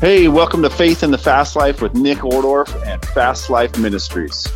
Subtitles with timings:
[0.00, 4.48] Hey, welcome to Faith in the Fast Life with Nick Ordorf and Fast Life Ministries.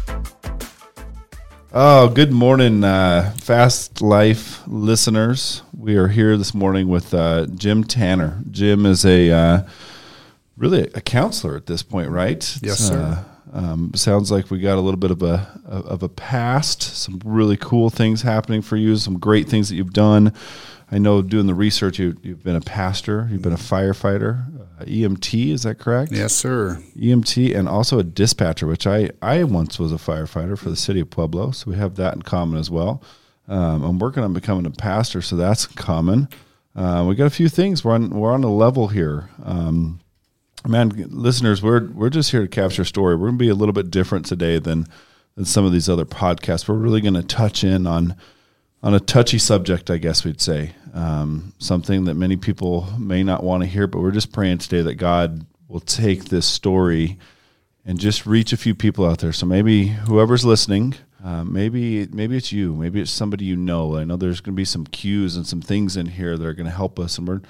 [1.70, 5.60] Oh, good morning, uh, Fast Life listeners.
[5.76, 8.40] We are here this morning with uh, Jim Tanner.
[8.50, 9.62] Jim is a uh,
[10.56, 12.58] really a counselor at this point, right?
[12.62, 13.22] Yes, sir.
[13.52, 17.20] Uh, um, sounds like we got a little bit of a of a past, some
[17.22, 20.32] really cool things happening for you, some great things that you've done.
[20.90, 24.84] I know doing the research, you, you've been a pastor, you've been a firefighter, uh,
[24.84, 26.12] EMT, is that correct?
[26.12, 26.82] Yes, sir.
[26.96, 31.00] EMT and also a dispatcher, which I, I once was a firefighter for the city
[31.00, 31.52] of Pueblo.
[31.52, 33.02] So we have that in common as well.
[33.48, 36.28] Um, I'm working on becoming a pastor, so that's common.
[36.76, 37.84] Uh, we got a few things.
[37.84, 39.30] We're on, we're on a level here.
[39.42, 40.00] Um,
[40.66, 43.14] man, listeners, we're, we're just here to capture a story.
[43.14, 44.86] We're going to be a little bit different today than,
[45.36, 46.68] than some of these other podcasts.
[46.68, 48.16] We're really going to touch in on
[48.84, 50.72] on a touchy subject, I guess we'd say.
[50.92, 54.82] Um, something that many people may not want to hear, but we're just praying today
[54.82, 57.18] that God will take this story
[57.86, 59.32] and just reach a few people out there.
[59.32, 63.96] So maybe whoever's listening, uh, maybe maybe it's you, maybe it's somebody you know.
[63.96, 66.52] I know there's going to be some cues and some things in here that are
[66.52, 67.40] going to help us, and we're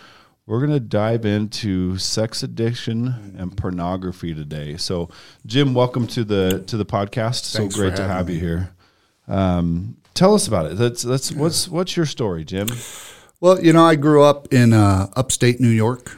[0.46, 4.76] we're going to dive into sex addiction and pornography today.
[4.76, 5.10] So,
[5.46, 7.52] Jim, welcome to the to the podcast.
[7.52, 8.34] Thanks so great to have me.
[8.34, 8.70] you here.
[9.28, 10.78] Um, Tell us about it.
[10.78, 12.68] That's that's what's what's your story, Jim?
[13.40, 16.16] Well, you know, I grew up in uh, upstate New York.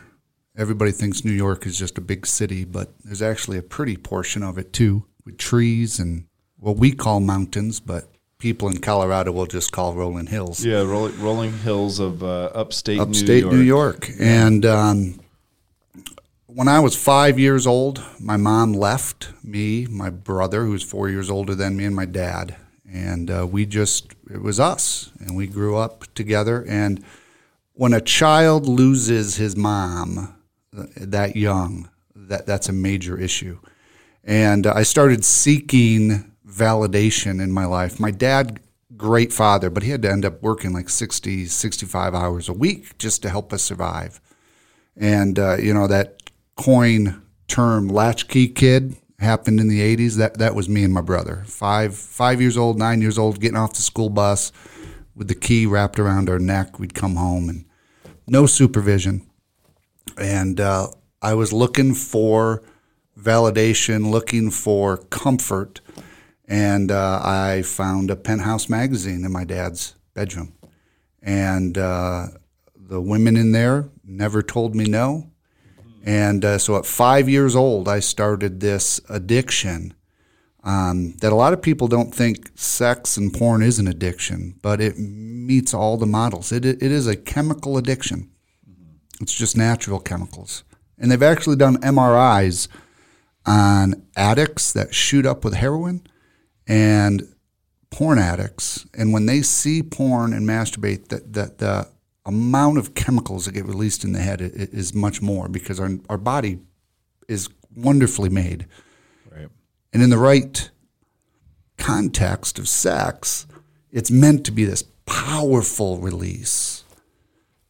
[0.56, 4.42] Everybody thinks New York is just a big city, but there's actually a pretty portion
[4.42, 6.26] of it too, with trees and
[6.58, 10.64] what we call mountains, but people in Colorado will just call rolling hills.
[10.64, 14.08] Yeah, rolling, rolling hills of uh, upstate upstate New York.
[14.08, 14.20] New York.
[14.20, 15.20] And um,
[16.46, 21.08] when I was five years old, my mom left me, my brother, who was four
[21.08, 22.56] years older than me, and my dad
[22.90, 26.64] and uh, we just it was us and we grew up together.
[26.68, 27.04] And
[27.72, 30.34] when a child loses his mom
[30.76, 33.58] uh, that young that that's a major issue.
[34.24, 38.00] And i started seeking validation in my life.
[38.00, 38.60] My dad
[38.96, 42.96] great father but he had to end up working like 60 65 hours a week
[42.98, 44.20] just to help us survive.
[44.96, 46.22] And uh, you know that
[46.56, 51.44] coin term latchkey kid happened in the 80s that that was me and my brother.
[51.46, 54.52] Five five years old nine years old getting off the school bus
[55.14, 56.78] with the key wrapped around our neck.
[56.78, 57.64] We'd come home and
[58.26, 59.28] no supervision.
[60.18, 60.88] And uh,
[61.22, 62.62] i was looking for
[63.18, 65.80] validation looking for comfort.
[66.48, 70.52] And uh, i found a penthouse magazine in my dad's bedroom.
[71.22, 72.26] And uh,
[72.76, 75.30] the women in there never told me no
[76.06, 79.92] and uh, so at five years old, I started this addiction
[80.62, 84.80] um, that a lot of people don't think sex and porn is an addiction, but
[84.80, 86.52] it meets all the models.
[86.52, 88.30] It, it is a chemical addiction,
[89.20, 90.62] it's just natural chemicals.
[90.98, 92.68] And they've actually done MRIs
[93.44, 96.06] on addicts that shoot up with heroin
[96.66, 97.22] and
[97.90, 98.86] porn addicts.
[98.94, 101.88] And when they see porn and masturbate, that, that the
[102.26, 106.18] amount of chemicals that get released in the head is much more because our, our
[106.18, 106.58] body
[107.28, 108.66] is wonderfully made.
[109.30, 109.48] Right.
[109.92, 110.70] And in the right
[111.78, 113.46] context of sex,
[113.90, 116.84] it's meant to be this powerful release.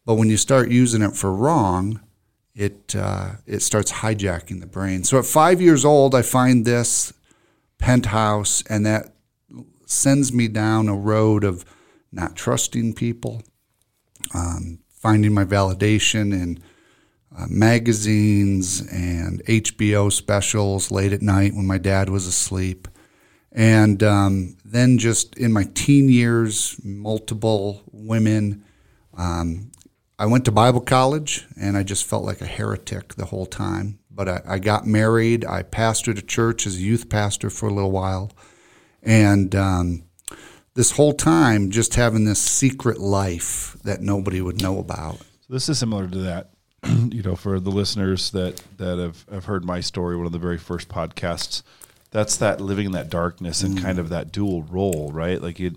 [0.04, 2.00] But when you start using it for wrong,
[2.54, 5.04] it uh, it starts hijacking the brain.
[5.04, 7.12] So at five years old, I find this
[7.78, 9.12] penthouse, and that
[9.84, 11.64] sends me down a road of
[12.10, 13.42] not trusting people,
[14.34, 16.62] um, finding my validation in
[17.36, 22.88] uh, magazines and HBO specials late at night when my dad was asleep.
[23.52, 28.64] And um, then just in my teen years, multiple women.
[29.16, 29.70] Um,
[30.18, 33.98] I went to Bible college and I just felt like a heretic the whole time.
[34.10, 35.44] But I, I got married.
[35.44, 38.32] I pastored a church as a youth pastor for a little while.
[39.02, 40.05] And um,
[40.76, 45.18] this whole time just having this secret life that nobody would know about.
[45.18, 46.50] So this is similar to that.
[46.86, 50.38] you know, for the listeners that that have, have heard my story, one of the
[50.38, 51.62] very first podcasts,
[52.10, 55.40] that's that living in that darkness and kind of that dual role, right?
[55.40, 55.74] Like you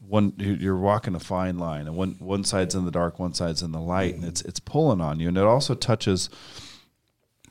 [0.00, 3.62] one you're walking a fine line and one one side's in the dark, one side's
[3.62, 5.28] in the light, and it's it's pulling on you.
[5.28, 6.30] And it also touches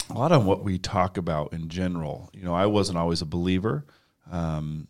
[0.10, 2.32] a lot on what we talk about in general.
[2.34, 3.86] You know, I wasn't always a believer.
[4.32, 4.88] Um,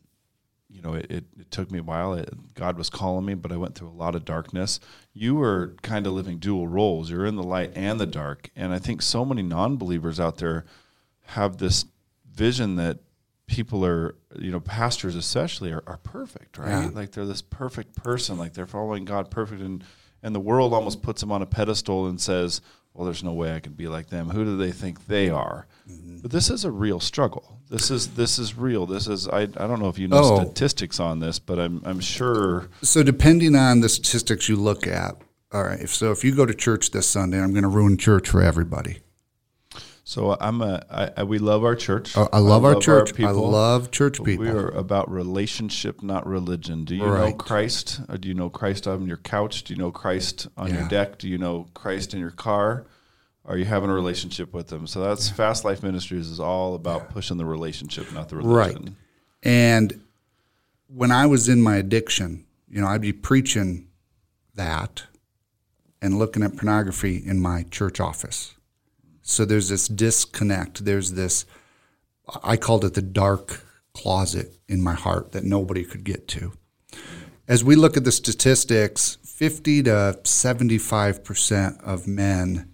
[0.80, 2.14] you know, it, it, it, took me a while.
[2.14, 4.80] It, God was calling me, but I went through a lot of darkness.
[5.14, 7.12] You were kind of living dual roles.
[7.12, 8.50] You're in the light and the dark.
[8.56, 10.66] And I think so many non believers out there
[11.28, 11.86] have this
[12.31, 13.00] vision that
[13.48, 16.70] people are, you know, pastors especially are, are perfect, right?
[16.70, 16.90] Yeah.
[16.94, 19.62] Like they're this perfect person, like they're following God perfect.
[19.62, 19.84] And,
[20.24, 22.62] and the world almost puts them on a pedestal and says,
[22.94, 24.30] well, there's no way I can be like them.
[24.30, 25.68] Who do they think they are?
[25.89, 26.19] Mm-hmm.
[26.19, 27.57] But this is a real struggle.
[27.69, 28.86] This is this is real.
[28.86, 30.44] This is I, I don't know if you know Oh.
[30.44, 35.15] statistics on this, but I'm I'm sure So depending on the statistics you look at,
[35.51, 35.80] all right.
[35.80, 38.41] If, so if you go to church this Sunday, I'm going to ruin church for
[38.41, 39.00] everybody.
[40.10, 42.18] So I'm a I, I, we love our church.
[42.18, 43.14] I, I love our church.
[43.14, 43.48] I people.
[43.48, 44.44] love church people.
[44.44, 46.84] We are about relationship, not religion.
[46.84, 48.02] Do you know Christ?
[48.10, 49.66] Or do you know Christ on your couch?
[49.66, 51.20] Do you know Christ on your deck?
[51.20, 52.88] Do you know Christ in your car?
[53.46, 54.88] Are you having a relationship with Him?
[54.88, 58.56] So that's Fast Life Ministries is all about pushing the relationship, not the religion.
[58.56, 58.74] Right.
[58.74, 58.96] religion.
[59.44, 60.02] And
[60.88, 63.90] when I was in my addiction, you know, I'd be preaching
[64.56, 65.04] that
[66.02, 68.56] and looking at pornography in my church office.
[69.30, 70.86] So there's this disconnect.
[70.86, 71.46] There's this,
[72.44, 76.54] I called it the dark closet in my heart that nobody could get to.
[77.48, 82.72] As we look at the statistics, 50 to 75% of men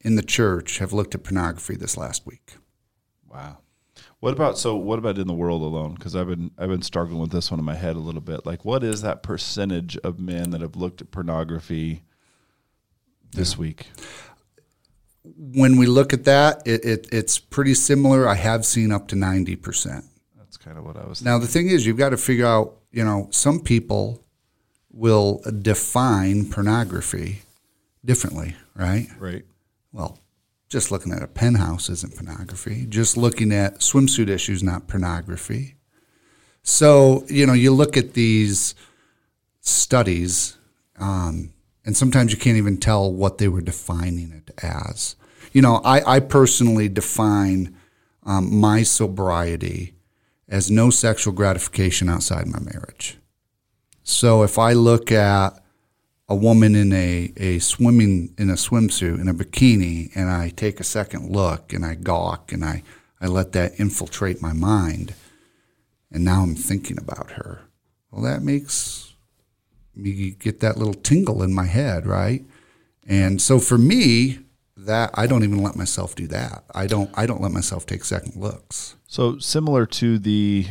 [0.00, 2.54] in the church have looked at pornography this last week.
[3.28, 3.58] Wow.
[4.20, 4.76] What about so?
[4.76, 5.94] What about in the world alone?
[5.94, 8.46] Because I've been I've been struggling with this one in my head a little bit.
[8.46, 12.04] Like, what is that percentage of men that have looked at pornography
[13.32, 13.88] this week?
[15.24, 18.28] When we look at that, it, it, it's pretty similar.
[18.28, 20.04] I have seen up to 90%.
[20.36, 21.22] That's kind of what I was.
[21.22, 24.22] Now, the thing is, you've got to figure out, you know, some people
[24.92, 27.42] will define pornography
[28.04, 29.08] differently, right?
[29.18, 29.44] right.
[29.92, 30.18] Well,
[30.68, 32.86] just looking at a penthouse isn't pornography.
[32.86, 35.76] Just looking at swimsuit issues, not pornography.
[36.62, 38.74] So, you know, you look at these
[39.60, 40.56] studies,
[40.98, 41.53] um,
[41.84, 45.16] and sometimes you can't even tell what they were defining it as.
[45.52, 47.76] You know, I, I personally define
[48.24, 49.94] um, my sobriety
[50.48, 53.18] as no sexual gratification outside my marriage.
[54.02, 55.62] So if I look at
[56.28, 60.80] a woman in a, a swimming in a swimsuit in a bikini and I take
[60.80, 62.82] a second look and I gawk and I,
[63.20, 65.14] I let that infiltrate my mind
[66.10, 67.62] and now I'm thinking about her.
[68.10, 69.03] Well that makes
[69.96, 72.44] me get that little tingle in my head, right?
[73.06, 74.38] And so for me,
[74.76, 76.64] that I don't even let myself do that.
[76.74, 78.96] I don't I don't let myself take second looks.
[79.06, 80.66] So similar to the,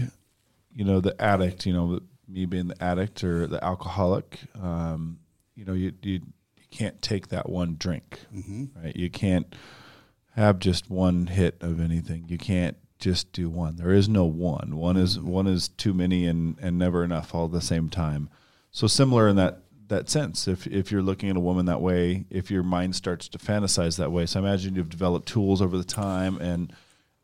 [0.74, 1.66] you know, the addict.
[1.66, 4.40] You know, me being the addict or the alcoholic.
[4.62, 5.20] Um,
[5.56, 6.14] you know, you you,
[6.58, 8.20] you can't take that one drink,
[8.76, 8.96] right?
[8.96, 9.56] You can't
[10.36, 12.26] have just one hit of anything.
[12.28, 13.76] You can't just do one.
[13.76, 14.76] There is no one.
[14.78, 18.30] One is one is too many and and never enough all at the same time.
[18.74, 20.48] So similar in that that sense.
[20.48, 23.98] If if you're looking at a woman that way, if your mind starts to fantasize
[23.98, 26.74] that way, so I imagine you've developed tools over the time and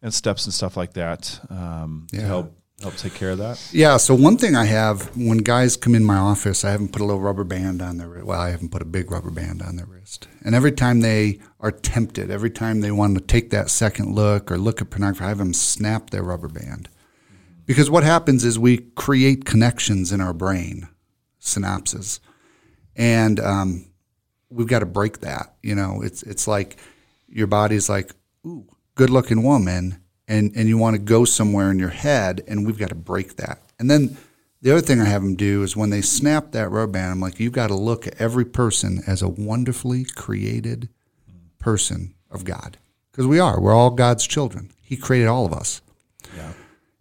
[0.01, 3.61] and steps and stuff like that um, to help help take care of that.
[3.73, 3.97] Yeah.
[3.97, 7.05] So one thing I have when guys come in my office, I haven't put a
[7.05, 8.25] little rubber band on their wrist.
[8.25, 10.27] Well, I haven't put a big rubber band on their wrist.
[10.43, 14.51] And every time they are tempted, every time they want to take that second look
[14.51, 16.89] or look at pornography, I have them snap their rubber band.
[17.65, 20.87] Because what happens is we create connections in our brain,
[21.41, 22.19] synapses,
[22.95, 23.85] and um,
[24.49, 25.55] we've got to break that.
[25.63, 26.77] You know, it's it's like
[27.27, 28.11] your body's like,
[28.45, 28.65] ooh,
[28.95, 32.77] good looking woman, and and you want to go somewhere in your head, and we've
[32.77, 33.61] got to break that.
[33.79, 34.17] And then
[34.61, 37.19] the other thing I have them do is when they snap that rubber band, I'm
[37.21, 40.89] like, you've got to look at every person as a wonderfully created
[41.59, 42.77] person of God,
[43.11, 43.59] because we are.
[43.61, 44.71] We're all God's children.
[44.81, 45.81] He created all of us.
[46.35, 46.51] Yeah.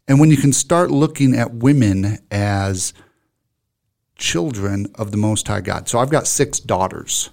[0.07, 2.95] And when you can start looking at women as
[4.19, 5.89] children of the Most High God.
[5.89, 7.31] So I've got six daughters.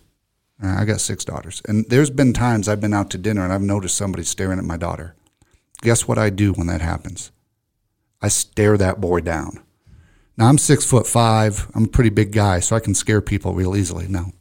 [0.64, 1.62] Uh, I got six daughters.
[1.68, 4.66] And there's been times I've been out to dinner and I've noticed somebody staring at
[4.66, 5.16] my daughter.
[5.82, 7.32] Guess what I do when that happens?
[8.22, 9.62] I stare that boy down.
[10.38, 11.70] Now I'm six foot five.
[11.76, 14.08] I'm a pretty big guy, so I can scare people real easily.
[14.08, 14.32] No.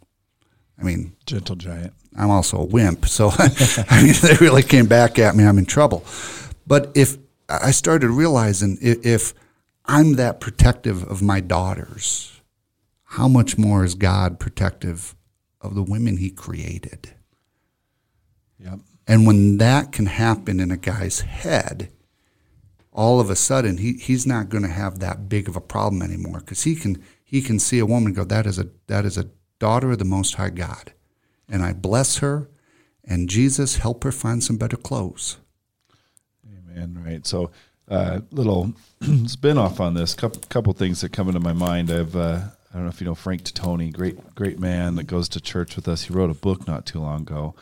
[0.79, 1.93] I mean, Gentle giant.
[2.17, 3.07] I'm also a wimp.
[3.07, 6.05] So I mean, if they really came back at me, I'm in trouble.
[6.67, 9.35] But if I started realizing if
[9.85, 12.34] I'm that protective of my daughters,
[13.14, 15.14] how much more is God protective
[15.61, 17.14] of the women He created?
[18.59, 18.80] Yep.
[19.06, 21.92] And when that can happen in a guy's head,
[22.92, 26.00] all of a sudden he, he's not going to have that big of a problem
[26.00, 29.04] anymore because he can he can see a woman and go that is a that
[29.04, 29.28] is a
[29.59, 30.92] daughter of the Most High God,
[31.49, 32.49] and I bless her,
[33.04, 35.38] and Jesus help her find some better clothes.
[36.47, 37.02] Amen.
[37.04, 37.26] Right.
[37.26, 37.50] So,
[37.88, 38.73] uh, little
[39.26, 40.14] spin off on this.
[40.14, 41.90] Couple couple things that come into my mind.
[41.90, 42.40] I've uh,
[42.75, 45.76] I don't know if you know Frank Titoni, great great man that goes to church
[45.76, 46.02] with us.
[46.02, 47.54] He wrote a book not too long ago,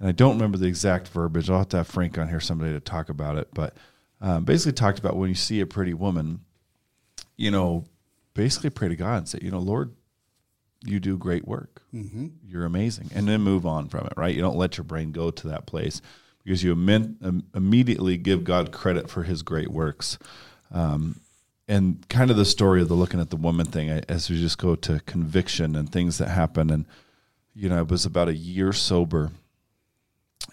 [0.00, 1.48] and I don't remember the exact verbiage.
[1.48, 3.48] I'll have to have Frank on here someday to talk about it.
[3.54, 3.76] But
[4.20, 6.40] um, basically, talked about when you see a pretty woman,
[7.36, 7.84] you know,
[8.34, 9.92] basically pray to God and say, you know, Lord,
[10.84, 11.82] you do great work.
[11.94, 12.28] Mm-hmm.
[12.44, 13.10] You're amazing.
[13.14, 14.34] And then move on from it, right?
[14.34, 16.02] You don't let your brain go to that place
[16.42, 20.18] because you um, immediately give God credit for his great works.
[20.72, 21.20] Um,
[21.70, 24.58] and kind of the story of the looking at the woman thing as we just
[24.58, 26.68] go to conviction and things that happen.
[26.68, 26.84] And,
[27.54, 29.30] you know, I was about a year sober.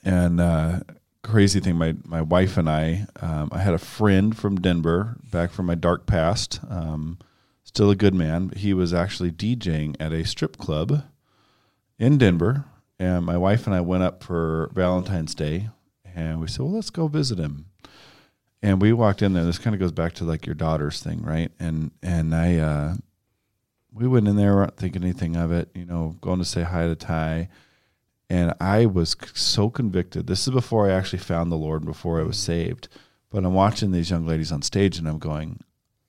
[0.04, 0.82] And, uh,
[1.24, 5.50] crazy thing, my, my wife and I, um, I had a friend from Denver back
[5.50, 6.60] from my dark past.
[6.70, 7.18] Um,
[7.64, 8.52] still a good man.
[8.56, 11.04] He was actually DJing at a strip club
[11.98, 12.66] in Denver,
[13.00, 15.70] and my wife and I went up for Valentine's Day,
[16.16, 17.66] and we said, "Well, let's go visit him."
[18.62, 19.46] And we walked in there.
[19.46, 21.52] This kind of goes back to like your daughter's thing, right?
[21.60, 22.96] And and I, uh,
[23.94, 26.88] we went in there, weren't thinking anything of it, you know, going to say hi
[26.88, 27.50] to Ty.
[28.30, 30.28] And I was so convicted.
[30.28, 32.90] This is before I actually found the Lord, before I was saved.
[33.30, 35.62] But I'm watching these young ladies on stage, and I'm going,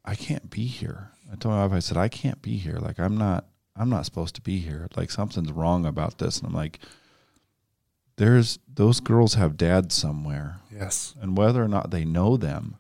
[0.05, 1.11] I can't be here.
[1.31, 2.79] I told my wife, I said, I can't be here.
[2.79, 4.89] Like I'm not I'm not supposed to be here.
[4.97, 6.39] Like something's wrong about this.
[6.39, 6.81] And I'm like,
[8.19, 10.59] there's those girls have dads somewhere.
[10.71, 11.15] Yes.
[11.21, 12.77] And whether or not they know them,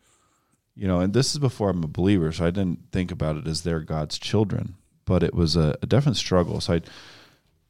[0.76, 3.46] you know, and this is before I'm a believer, so I didn't think about it
[3.46, 4.74] as they're God's children.
[5.04, 6.60] But it was a, a definite struggle.
[6.60, 6.80] So I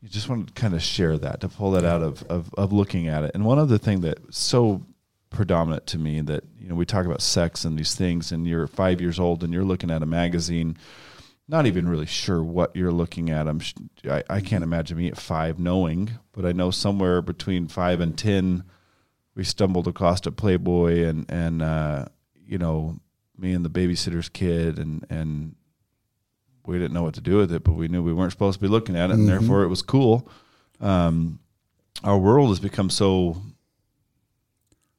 [0.01, 2.73] you just want to kind of share that, to pull that out of, of, of
[2.73, 3.33] looking at it.
[3.35, 4.83] And one other thing that so
[5.31, 8.67] predominant to me that you know we talk about sex and these things and you're
[8.67, 10.75] five years old and you're looking at a magazine
[11.49, 13.61] not even really sure what you're looking at i'm
[14.05, 18.17] I, I can't imagine me at five knowing but i know somewhere between five and
[18.17, 18.65] ten
[19.35, 22.07] we stumbled across a playboy and and uh,
[22.47, 23.01] you know
[23.37, 25.55] me and the babysitter's kid and and
[26.67, 28.63] we didn't know what to do with it but we knew we weren't supposed to
[28.63, 29.39] be looking at it and mm-hmm.
[29.39, 30.29] therefore it was cool
[30.81, 31.41] um,
[32.05, 33.37] our world has become so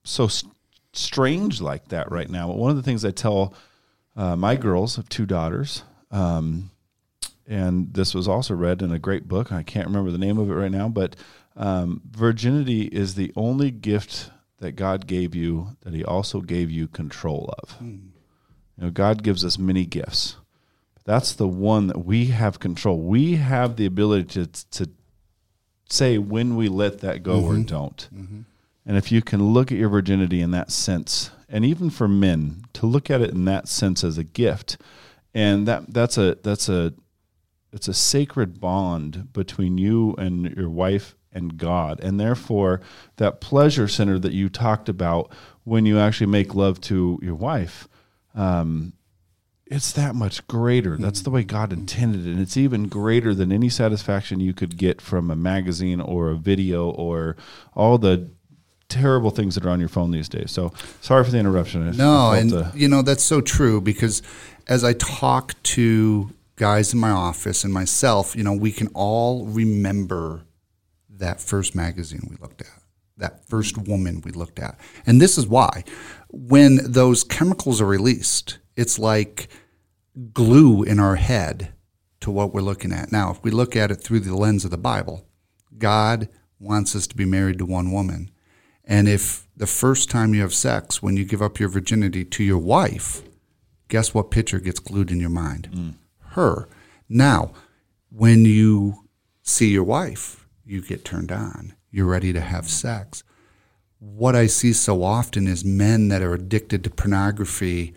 [0.04, 0.54] so st-
[0.94, 2.48] strange like that right now.
[2.48, 3.54] But one of the things I tell
[4.16, 6.72] uh, my girls, I have two daughters, um,
[7.48, 9.52] and this was also read in a great book.
[9.52, 11.16] I can't remember the name of it right now, but
[11.56, 16.88] um, virginity is the only gift that God gave you that He also gave you
[16.88, 17.78] control of.
[17.80, 18.10] Mm.
[18.78, 20.38] You know, God gives us many gifts.
[20.94, 23.00] but That's the one that we have control.
[23.00, 24.90] We have the ability to to
[25.90, 27.62] say when we let that go mm-hmm.
[27.62, 28.10] or don't.
[28.14, 28.42] Mm-hmm.
[28.86, 32.64] And if you can look at your virginity in that sense, and even for men
[32.74, 34.78] to look at it in that sense as a gift,
[35.34, 36.94] and that that's a that's a
[37.72, 42.00] it's a sacred bond between you and your wife and God.
[42.02, 42.82] And therefore,
[43.18, 45.32] that pleasure center that you talked about
[45.64, 47.88] when you actually make love to your wife,
[48.34, 48.94] um,
[49.68, 50.98] it's that much greater.
[50.98, 52.32] That's the way God intended it.
[52.32, 56.36] And it's even greater than any satisfaction you could get from a magazine or a
[56.36, 57.38] video or
[57.76, 58.32] all the
[58.90, 60.52] terrible things that are on your phone these days.
[60.52, 61.90] So sorry for the interruption.
[61.96, 62.72] no, and to...
[62.76, 64.22] you know that's so true because
[64.68, 69.46] as I talk to guys in my office and myself, you know, we can all
[69.46, 70.42] remember
[71.10, 72.84] that first magazine we looked at,
[73.18, 74.78] that first woman we looked at.
[75.06, 75.84] And this is why
[76.30, 79.48] when those chemicals are released, it's like
[80.34, 81.74] glue in our head
[82.22, 83.12] to what we're looking at.
[83.12, 85.26] Now, if we look at it through the lens of the Bible,
[85.78, 86.30] God
[86.60, 88.30] wants us to be married to one woman.
[88.90, 92.44] And if the first time you have sex, when you give up your virginity to
[92.44, 93.22] your wife,
[93.88, 95.70] guess what picture gets glued in your mind?
[95.72, 95.94] Mm.
[96.32, 96.68] Her.
[97.08, 97.52] Now,
[98.10, 99.06] when you
[99.44, 101.76] see your wife, you get turned on.
[101.92, 103.24] You're ready to have sex.
[104.00, 107.94] What I see so often is men that are addicted to pornography,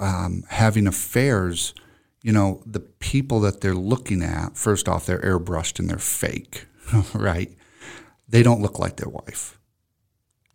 [0.00, 1.74] um, having affairs.
[2.22, 6.66] You know, the people that they're looking at, first off, they're airbrushed and they're fake,
[7.14, 7.52] right?
[8.28, 9.60] They don't look like their wife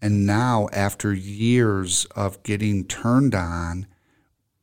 [0.01, 3.87] and now, after years of getting turned on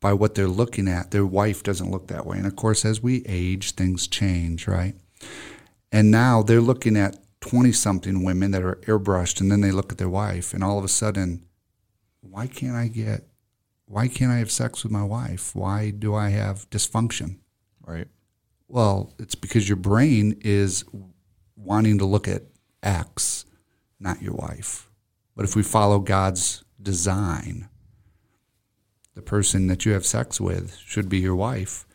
[0.01, 2.37] by what they're looking at, their wife doesn't look that way.
[2.37, 4.95] And of course, as we age, things change, right?
[5.91, 9.91] And now they're looking at 20 something women that are airbrushed, and then they look
[9.93, 11.45] at their wife, and all of a sudden,
[12.21, 13.27] why can't I get,
[13.87, 15.55] why can't I have sex with my wife?
[15.55, 17.39] Why do I have dysfunction?
[17.87, 18.09] Right.
[18.69, 20.85] Well, it's because your brain is
[21.57, 22.45] wanting to look at
[22.83, 23.45] X,
[24.01, 24.91] not your wife.
[25.37, 27.69] But if we follow God's design,
[29.15, 31.87] the person that you have sex with should be your wife.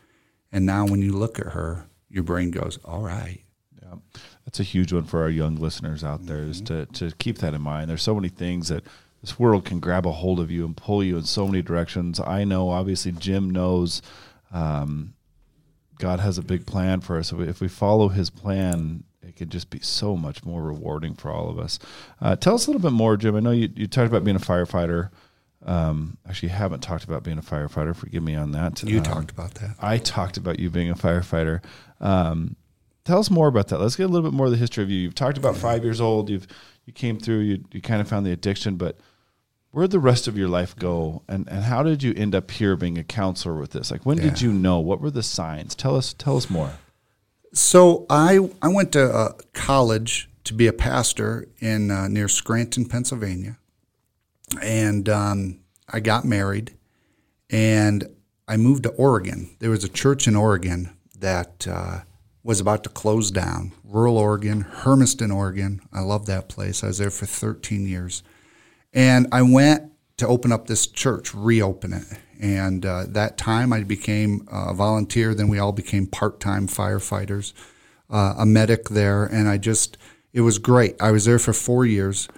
[0.52, 3.44] And now when you look at her, your brain goes, all right.
[3.80, 3.96] Yeah.
[4.44, 6.50] That's a huge one for our young listeners out there mm-hmm.
[6.50, 7.88] is to, to keep that in mind.
[7.88, 8.84] There's so many things that
[9.20, 12.18] this world can grab a hold of you and pull you in so many directions.
[12.18, 14.02] I know, obviously, Jim knows
[14.52, 15.14] um,
[15.98, 17.32] God has a big plan for us.
[17.32, 21.50] If we follow his plan, it could just be so much more rewarding for all
[21.50, 21.78] of us.
[22.20, 23.36] Uh, tell us a little bit more, Jim.
[23.36, 25.10] I know you, you talked about being a firefighter.
[25.64, 27.94] Um, actually, haven't talked about being a firefighter.
[27.94, 28.82] Forgive me on that.
[28.82, 29.76] You Um, talked about that.
[29.78, 31.62] I talked about you being a firefighter.
[32.00, 32.56] Um,
[33.04, 33.78] tell us more about that.
[33.78, 34.98] Let's get a little bit more of the history of you.
[34.98, 36.30] You've talked about five years old.
[36.30, 36.46] You've
[36.86, 37.40] you came through.
[37.40, 38.96] You you kind of found the addiction, but
[39.70, 41.22] where'd the rest of your life go?
[41.28, 43.90] And and how did you end up here being a counselor with this?
[43.90, 44.80] Like when did you know?
[44.80, 45.74] What were the signs?
[45.74, 46.72] Tell us tell us more.
[47.52, 52.84] So I I went to uh, college to be a pastor in uh, near Scranton,
[52.84, 53.58] Pennsylvania,
[54.62, 56.76] and um, I got married,
[57.48, 58.06] and
[58.46, 59.50] I moved to Oregon.
[59.58, 62.00] There was a church in Oregon that uh,
[62.44, 63.72] was about to close down.
[63.84, 65.80] Rural Oregon, Hermiston, Oregon.
[65.92, 66.84] I love that place.
[66.84, 68.22] I was there for 13 years,
[68.92, 69.89] and I went
[70.20, 72.06] to open up this church, reopen it.
[72.40, 75.34] And uh, that time, I became a volunteer.
[75.34, 77.52] Then we all became part-time firefighters,
[78.08, 79.98] uh, a medic there, and I just
[80.32, 81.00] it was great.
[81.02, 82.28] I was there for four years,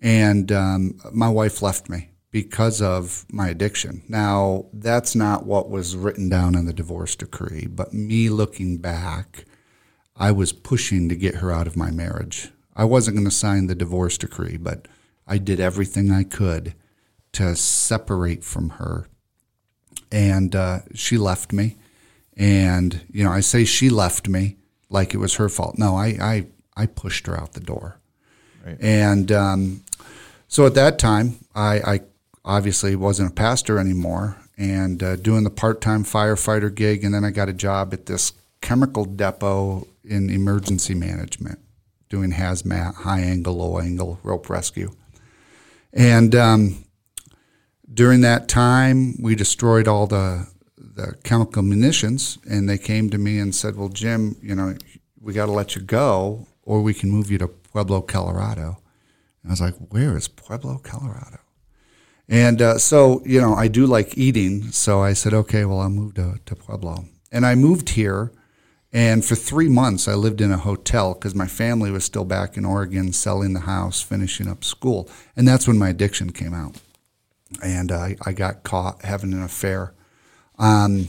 [0.00, 4.02] and um, my wife left me because of my addiction.
[4.08, 9.44] Now, that's not what was written down in the divorce decree, but me looking back,
[10.16, 12.50] I was pushing to get her out of my marriage.
[12.74, 14.88] I wasn't going to sign the divorce decree, but
[15.26, 16.74] I did everything I could
[17.32, 19.08] to separate from her.
[20.10, 21.76] And uh, she left me.
[22.36, 24.56] And, you know, I say she left me
[24.88, 25.78] like it was her fault.
[25.78, 26.46] No, I, I,
[26.76, 27.98] I pushed her out the door.
[28.64, 28.76] Right.
[28.80, 29.84] And um,
[30.48, 32.00] so at that time, I, I
[32.44, 37.04] obviously wasn't a pastor anymore and uh, doing the part time firefighter gig.
[37.04, 41.58] And then I got a job at this chemical depot in emergency management,
[42.08, 44.92] doing hazmat, high angle, low angle, rope rescue.
[45.92, 46.84] And um,
[47.92, 52.38] during that time, we destroyed all the, the chemical munitions.
[52.48, 54.76] And they came to me and said, Well, Jim, you know,
[55.20, 58.78] we got to let you go or we can move you to Pueblo, Colorado.
[59.42, 61.38] And I was like, where is Pueblo, Colorado?
[62.28, 64.70] And uh, so, you know, I do like eating.
[64.70, 67.06] So I said, okay, well, I'll move to, to Pueblo.
[67.30, 68.32] And I moved here.
[68.92, 72.56] And for three months, I lived in a hotel because my family was still back
[72.56, 75.08] in Oregon, selling the house, finishing up school.
[75.34, 76.76] And that's when my addiction came out.
[77.62, 79.94] And I, I got caught having an affair.
[80.58, 81.08] Um,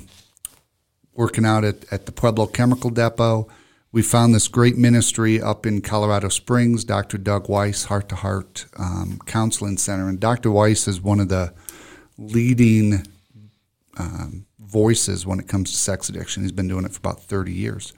[1.14, 3.48] working out at, at the Pueblo Chemical Depot.
[3.92, 7.20] We found this great ministry up in Colorado Springs, Dr.
[7.20, 10.10] Doug Weiss, Heart to Heart um, Counseling Center.
[10.10, 10.50] And Dr.
[10.50, 11.54] Weiss is one of the
[12.18, 13.06] leading
[13.98, 16.42] um, voices when it comes to sex addiction.
[16.42, 17.94] He's been doing it for about 30 years.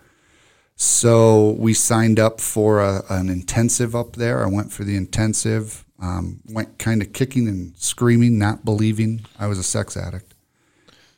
[0.75, 4.43] So we signed up for a, an intensive up there.
[4.43, 9.47] I went for the intensive, um, went kind of kicking and screaming, not believing I
[9.47, 10.33] was a sex addict.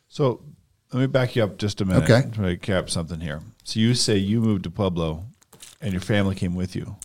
[0.09, 0.41] So
[0.93, 2.29] let me back you up just a minute Okay.
[2.35, 3.41] to cap something here.
[3.63, 5.25] So you say you moved to Pueblo
[5.81, 6.95] and your family came with you.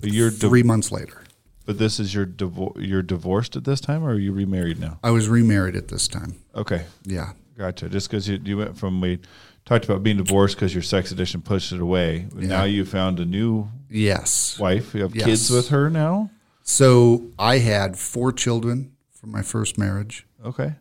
[0.00, 1.22] But you're Three months later,
[1.64, 4.98] but this is your divor- you're divorced at this time or are you remarried now?
[5.02, 6.34] I was remarried at this time.
[6.54, 6.84] Okay.
[7.04, 7.32] Yeah.
[7.56, 7.88] Gotcha.
[7.88, 9.20] Just because you, you went from we
[9.64, 12.26] talked about being divorced because your sex addiction pushed it away.
[12.34, 14.58] But Now you found a new Yes.
[14.58, 14.94] wife.
[14.94, 15.26] You have Yes.
[15.26, 16.30] kids with her now.
[16.62, 20.74] So I had four children from my first marriage, Okay.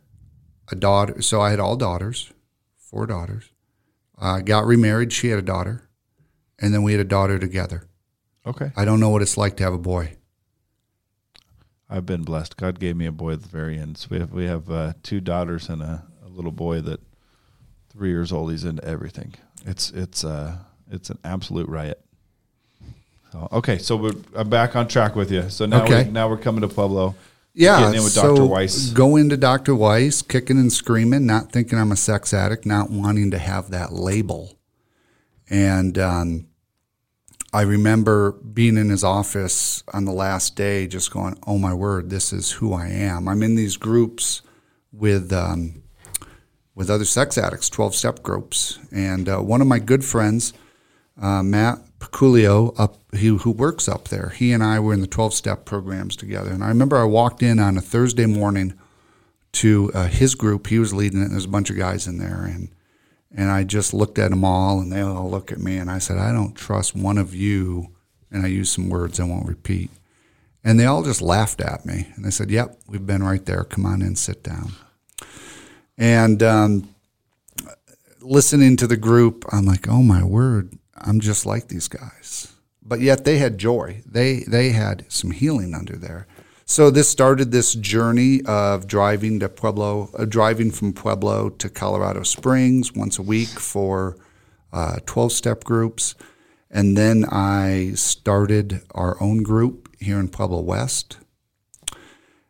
[0.72, 1.22] a daughter.
[1.22, 2.32] So I had all daughters,
[2.78, 3.52] four daughters.
[4.20, 5.12] I got remarried.
[5.12, 5.88] She had a daughter.
[6.60, 7.88] And then we had a daughter together.
[8.46, 8.72] Okay.
[8.76, 10.18] I don't know what it's like to have a boy.
[11.90, 12.56] I've been blessed.
[12.58, 13.98] God gave me a boy at the very end.
[13.98, 17.02] So we have we have uh, two daughters and a, a little boy that
[17.90, 18.52] three years old.
[18.52, 19.34] He's into everything.
[19.66, 20.58] It's it's uh
[20.90, 22.00] it's an absolute riot.
[23.32, 25.50] So, okay, so we're I'm back on track with you.
[25.50, 26.04] So now Okay.
[26.06, 27.16] we, now we're coming to Pueblo.
[27.54, 27.80] Yeah.
[27.80, 28.46] Getting in with so Dr.
[28.46, 28.90] Weiss.
[28.92, 29.76] Go into Dr.
[29.76, 33.94] Weiss, kicking and screaming, not thinking I'm a sex addict, not wanting to have that
[33.94, 34.58] label.
[35.50, 36.48] And um,
[37.54, 42.10] I remember being in his office on the last day, just going, "Oh my word,
[42.10, 44.42] this is who I am." I'm in these groups
[44.94, 45.84] with um,
[46.74, 50.54] with other sex addicts, twelve step groups, and uh, one of my good friends,
[51.22, 55.08] uh, Matt Peculio, up he, who works up there, he and I were in the
[55.08, 56.52] twelve step programs together.
[56.52, 58.74] And I remember I walked in on a Thursday morning
[59.54, 60.68] to uh, his group.
[60.68, 62.70] He was leading it, and there's a bunch of guys in there, and
[63.34, 66.00] and I just looked at them all, and they all look at me, and I
[66.00, 67.88] said, I don't trust one of you.
[68.30, 69.90] And I used some words I won't repeat.
[70.64, 72.08] And they all just laughed at me.
[72.16, 73.64] And they said, Yep, we've been right there.
[73.64, 74.72] Come on in, sit down.
[75.98, 76.94] And um,
[78.22, 82.54] listening to the group, I'm like, Oh my word, I'm just like these guys.
[82.82, 84.02] But yet they had joy.
[84.06, 86.28] They they had some healing under there.
[86.66, 92.24] So this started this journey of driving to Pueblo, uh, driving from Pueblo to Colorado
[92.24, 94.16] Springs once a week for
[94.72, 96.16] uh, 12 step groups.
[96.70, 101.18] And then I started our own group here in Pueblo West.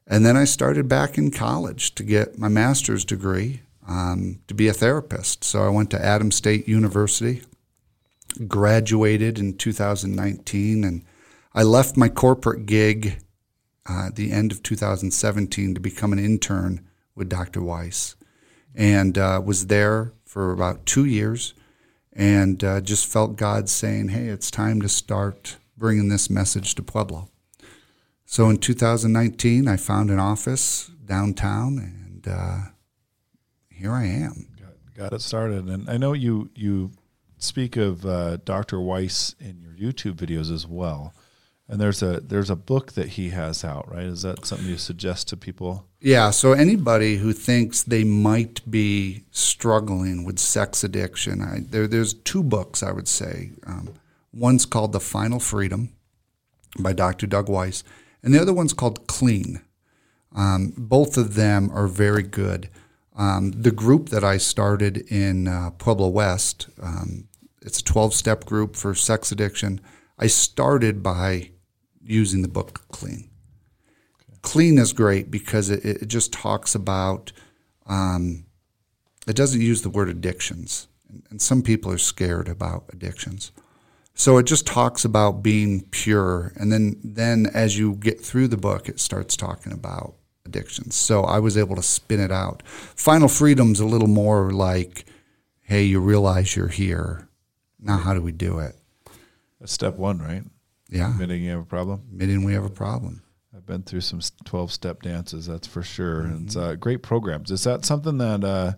[0.06, 4.68] And then I started back in college to get my master's degree um, to be
[4.68, 5.44] a therapist.
[5.44, 7.42] So I went to Adams State University,
[8.48, 11.04] graduated in 2019, and
[11.54, 13.22] I left my corporate gig
[13.90, 17.62] uh, at the end of 2017 to become an intern with Dr.
[17.62, 18.16] Weiss,
[18.76, 21.54] and uh, was there for about two years,
[22.14, 26.84] and uh, just felt God saying, "Hey, it's time to start bringing this message to
[26.84, 27.30] Pueblo."
[28.26, 32.58] So in 2019, I found an office downtown, and uh,
[33.70, 34.48] here I am.
[34.58, 36.92] Got, got it started, and I know you you
[37.44, 38.80] speak of uh, Dr.
[38.80, 41.14] Weiss in your YouTube videos as well.
[41.68, 44.04] And there's a there's a book that he has out, right?
[44.04, 45.88] Is that something you suggest to people?
[46.02, 52.14] Yeah, so anybody who thinks they might be struggling with sex addiction, I, there, there's
[52.14, 53.52] two books I would say.
[53.66, 53.94] Um,
[54.34, 55.94] one's called The Final Freedom
[56.78, 57.26] by Dr.
[57.26, 57.86] Doug Weiss,
[58.22, 59.62] and the other one's called Clean.
[60.36, 62.70] Um, both of them are very good.
[63.16, 67.28] Um, the group that I started in uh, Pueblo West, um,
[67.62, 69.82] it's a 12 step group for sex addiction.
[70.18, 71.52] I started by
[72.04, 73.30] using the book Clean.
[74.42, 77.32] Clean is great because it, it just talks about,
[77.86, 78.46] um,
[79.28, 80.88] it doesn't use the word addictions.
[81.30, 83.52] And some people are scared about addictions.
[84.14, 86.54] So it just talks about being pure.
[86.56, 90.96] And then, then as you get through the book, it starts talking about addictions.
[90.96, 92.64] So I was able to spin it out.
[92.66, 95.06] Final Freedom's a little more like,
[95.62, 97.30] hey, you realize you're here.
[97.82, 98.76] Now, how do we do it?
[99.60, 100.44] That's step one, right?
[100.90, 101.12] Yeah.
[101.12, 102.02] Admitting you have a problem.
[102.12, 103.24] Admitting we have a problem.
[103.56, 106.24] I've been through some 12 step dances, that's for sure.
[106.24, 106.34] Mm-hmm.
[106.34, 107.52] And it's uh, great programs.
[107.52, 108.74] Is that something that, uh,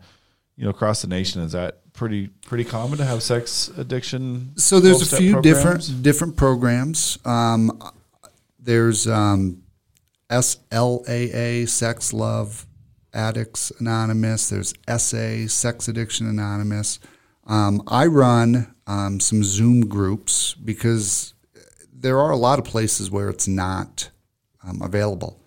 [0.56, 4.58] you know, across the nation, is that pretty pretty common to have sex addiction?
[4.58, 5.88] So there's a few programs?
[5.88, 7.20] different different programs.
[7.24, 7.82] Um,
[8.60, 9.64] there's um,
[10.30, 12.66] SLAA, Sex Love
[13.14, 14.50] Addicts Anonymous.
[14.50, 17.00] There's SA, Sex Addiction Anonymous.
[17.46, 21.34] Um, I run um, some Zoom groups because
[21.94, 24.10] there are a lot of places where it's not
[24.64, 25.40] um, available.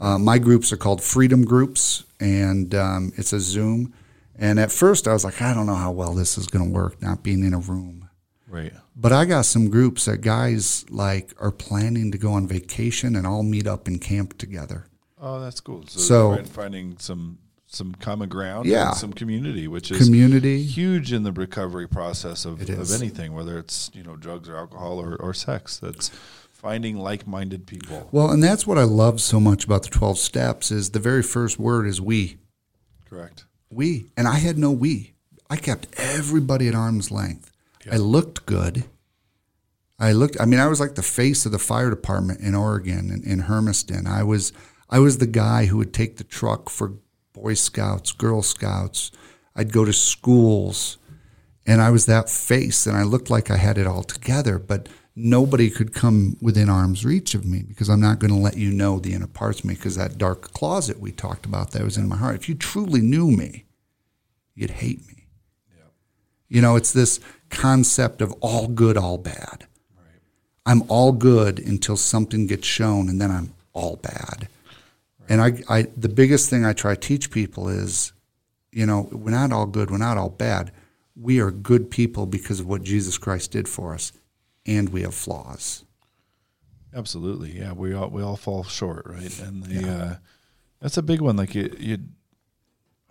[0.00, 3.92] Uh, my groups are called Freedom Groups, and um, it's a Zoom.
[4.36, 6.70] And at first, I was like, I don't know how well this is going to
[6.70, 8.08] work, not being in a room.
[8.48, 8.72] Right.
[8.96, 13.26] But I got some groups that guys like are planning to go on vacation and
[13.26, 14.86] all meet up in camp together.
[15.20, 15.86] Oh, that's cool.
[15.86, 17.38] So, so finding some
[17.70, 22.68] some common ground, yeah, some community, which is community huge in the recovery process of,
[22.68, 25.78] of anything, whether it's you know drugs or alcohol or, or sex.
[25.78, 26.08] That's
[26.50, 28.08] finding like-minded people.
[28.12, 31.22] Well, and that's what I love so much about the twelve steps is the very
[31.22, 32.38] first word is we.
[33.08, 33.44] Correct.
[33.70, 35.14] We and I had no we.
[35.48, 37.52] I kept everybody at arm's length.
[37.90, 38.84] I looked good.
[39.98, 40.40] I looked.
[40.40, 43.38] I mean, I was like the face of the fire department in Oregon in, in
[43.40, 44.08] Hermiston.
[44.08, 44.52] I was.
[44.92, 46.94] I was the guy who would take the truck for
[47.32, 49.10] Boy Scouts, Girl Scouts.
[49.54, 50.98] I'd go to schools,
[51.66, 54.58] and I was that face, and I looked like I had it all together.
[54.58, 58.56] But nobody could come within arm's reach of me because I'm not going to let
[58.56, 61.82] you know the inner parts of me because that dark closet we talked about that
[61.82, 62.36] was in my heart.
[62.36, 63.66] If you truly knew me,
[64.54, 65.26] you'd hate me.
[65.76, 65.84] Yeah.
[66.48, 69.66] You know, it's this concept of all good, all bad.
[69.96, 70.20] Right.
[70.64, 74.48] I'm all good until something gets shown, and then I'm all bad.
[75.30, 78.12] And I, I, the biggest thing I try to teach people is,
[78.72, 80.72] you know, we're not all good, we're not all bad.
[81.16, 84.12] We are good people because of what Jesus Christ did for us,
[84.66, 85.84] and we have flaws.
[86.94, 87.72] Absolutely, yeah.
[87.72, 89.40] We all we all fall short, right?
[89.40, 90.02] And the yeah.
[90.02, 90.16] uh,
[90.80, 91.36] that's a big one.
[91.36, 91.98] Like you, you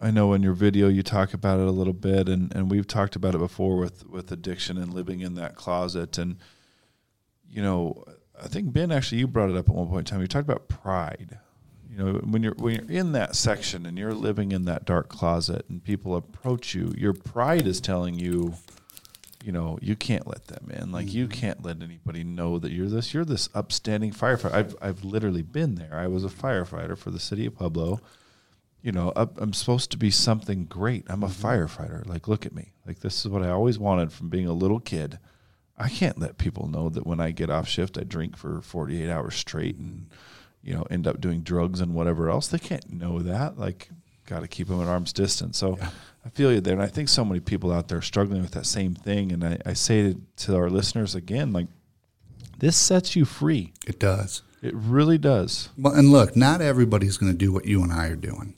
[0.01, 2.87] I know in your video you talk about it a little bit, and, and we've
[2.87, 6.17] talked about it before with, with addiction and living in that closet.
[6.17, 6.37] And,
[7.49, 8.05] you know,
[8.41, 10.21] I think Ben actually you brought it up at one point in time.
[10.21, 11.39] You talked about pride.
[11.89, 15.09] You know, when you're when you're in that section and you're living in that dark
[15.09, 18.53] closet and people approach you, your pride is telling you,
[19.43, 20.91] you know, you can't let them in.
[20.91, 21.17] Like mm-hmm.
[21.17, 23.13] you can't let anybody know that you're this.
[23.13, 24.53] You're this upstanding firefighter.
[24.53, 25.95] I've I've literally been there.
[25.95, 27.99] I was a firefighter for the city of Pueblo
[28.81, 31.05] you know, I'm supposed to be something great.
[31.09, 31.45] I'm a mm-hmm.
[31.45, 32.07] firefighter.
[32.07, 32.71] Like, look at me.
[32.85, 35.19] Like, this is what I always wanted from being a little kid.
[35.77, 39.09] I can't let people know that when I get off shift, I drink for 48
[39.09, 40.07] hours straight and,
[40.61, 42.47] you know, end up doing drugs and whatever else.
[42.47, 43.57] They can't know that.
[43.57, 43.89] Like,
[44.25, 45.57] got to keep them at arm's distance.
[45.57, 45.89] So yeah.
[46.25, 46.73] I feel you there.
[46.73, 49.31] And I think so many people out there struggling with that same thing.
[49.31, 51.67] And I, I say to, to our listeners again, like,
[52.59, 53.73] this sets you free.
[53.87, 54.43] It does.
[54.61, 55.69] It really does.
[55.77, 58.55] Well, and look, not everybody's going to do what you and I are doing.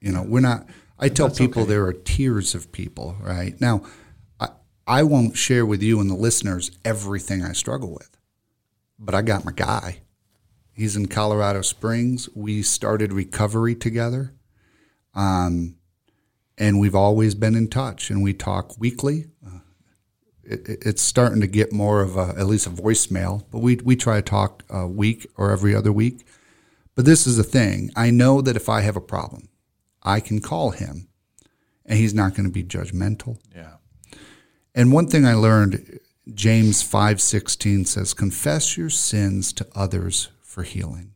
[0.00, 0.68] You know, we're not.
[0.98, 1.70] I tell people okay.
[1.70, 3.58] there are tiers of people, right?
[3.60, 3.82] Now,
[4.40, 4.48] I,
[4.86, 8.16] I won't share with you and the listeners everything I struggle with,
[8.98, 10.00] but I got my guy.
[10.76, 12.28] He's in Colorado Springs.
[12.34, 14.34] We started recovery together.
[15.14, 15.76] Um,
[16.58, 19.28] and we've always been in touch and we talk weekly.
[19.44, 19.60] Uh,
[20.44, 23.96] it, it's starting to get more of a, at least a voicemail, but we, we
[23.96, 26.26] try to talk a week or every other week.
[26.94, 29.48] But this is the thing I know that if I have a problem,
[30.02, 31.08] I can call him
[31.86, 33.38] and he's not going to be judgmental.
[33.54, 33.76] Yeah.
[34.74, 36.00] And one thing I learned,
[36.34, 41.10] James 5:16 says, "Confess your sins to others for healing."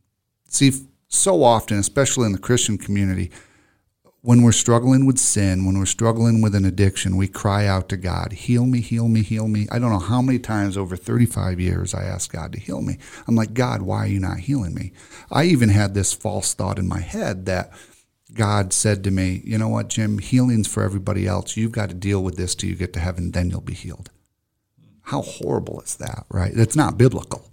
[0.47, 0.71] See,
[1.07, 3.31] so often, especially in the Christian community,
[4.21, 7.97] when we're struggling with sin, when we're struggling with an addiction, we cry out to
[7.97, 9.67] God, heal me, heal me, heal me.
[9.71, 12.99] I don't know how many times over 35 years I asked God to heal me.
[13.27, 14.93] I'm like, God, why are you not healing me?
[15.31, 17.71] I even had this false thought in my head that
[18.35, 21.57] God said to me, you know what, Jim, healing's for everybody else.
[21.57, 24.11] You've got to deal with this till you get to heaven, then you'll be healed.
[25.01, 26.53] How horrible is that, right?
[26.55, 27.50] It's not biblical.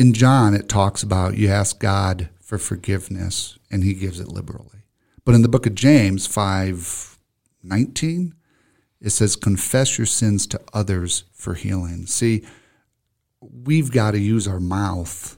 [0.00, 4.86] In John, it talks about you ask God for forgiveness and he gives it liberally.
[5.26, 7.18] But in the book of James 5
[7.62, 8.34] 19,
[9.02, 12.06] it says, confess your sins to others for healing.
[12.06, 12.46] See,
[13.42, 15.36] we've got to use our mouth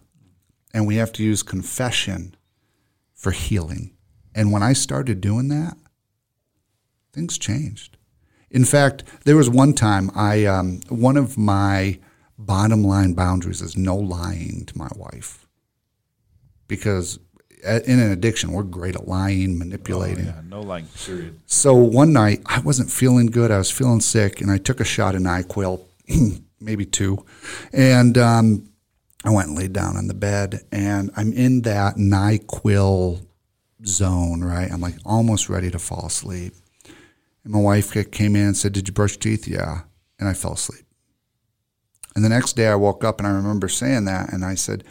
[0.72, 2.37] and we have to use confession
[3.14, 3.96] for healing.
[4.33, 5.77] And when I started doing that,
[7.12, 7.96] things changed.
[8.48, 11.98] In fact, there was one time I, um, one of my
[12.38, 15.47] bottom line boundaries is no lying to my wife
[16.68, 17.18] because
[17.62, 20.27] in an addiction, we're great at lying, manipulating.
[20.27, 21.38] Oh, yeah, no lying, period.
[21.47, 23.51] So one night, I wasn't feeling good.
[23.51, 25.81] I was feeling sick, and I took a shot of NyQuil,
[26.61, 27.25] maybe two,
[27.73, 28.68] and um,
[29.25, 33.25] I went and laid down on the bed, and I'm in that NyQuil
[33.87, 34.71] zone, right?
[34.71, 36.55] I'm like almost ready to fall asleep.
[37.45, 39.49] And my wife came in and said, Did you brush your teeth?
[39.49, 39.83] Yeah.
[40.18, 40.82] And I fell asleep.
[42.14, 44.85] And the next day I woke up and I remember saying that, and I said,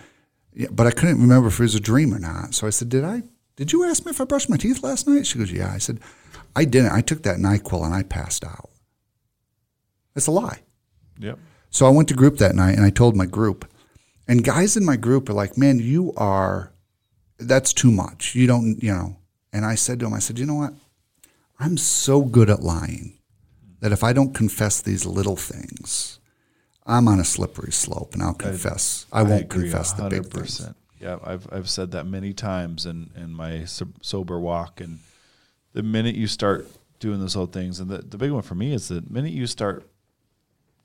[0.54, 2.54] yeah, but I couldn't remember if it was a dream or not.
[2.54, 3.24] So I said, "Did I?
[3.56, 5.78] Did you ask me if I brushed my teeth last night?" She goes, "Yeah." I
[5.78, 6.00] said,
[6.56, 6.92] "I didn't.
[6.92, 8.70] I took that Nyquil and I passed out."
[10.16, 10.62] It's a lie.
[11.20, 11.40] Yep.
[11.70, 13.66] So I went to group that night and I told my group,
[14.28, 16.74] and guys in my group are like, "Man, you are.
[17.38, 18.36] That's too much.
[18.36, 18.82] You don't.
[18.84, 19.18] You know."
[19.54, 20.74] And I said to him, "I said, you know what?
[21.60, 23.20] I'm so good at lying
[23.82, 26.20] that if I don't confess these little things."
[26.86, 29.06] I'm on a slippery slope, and I'll confess.
[29.12, 29.98] I, I won't I confess 100%.
[29.98, 30.70] the big things.
[31.00, 35.00] Yeah, I've I've said that many times in in my sober walk, and
[35.74, 36.67] the minute you start
[37.00, 39.48] doing those old things, and the the big one for me is the minute you
[39.48, 39.88] start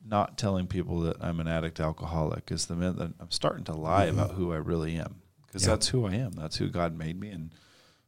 [0.08, 3.74] not telling people that I'm an addict alcoholic is the minute that I'm starting to
[3.74, 4.18] lie mm-hmm.
[4.18, 5.70] about who I really am because yeah.
[5.70, 6.32] that's who I am.
[6.32, 7.50] That's who God made me, and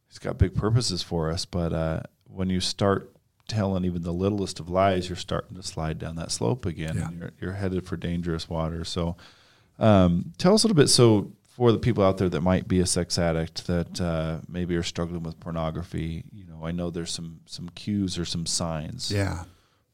[0.08, 1.44] He's got big purposes for us.
[1.44, 3.12] But uh, when you start
[3.48, 7.08] telling even the littlest of lies, you're starting to slide down that slope again, yeah.
[7.08, 8.84] and you're, you're headed for dangerous water.
[8.84, 9.16] So,
[9.78, 10.88] um, tell us a little bit.
[10.88, 14.76] So, for the people out there that might be a sex addict that uh, maybe
[14.76, 19.10] are struggling with pornography, you know, I know there's some some cues or some signs.
[19.10, 19.44] Yeah.